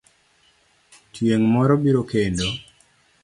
[1.19, 2.47] Tieng' moro biro kendo.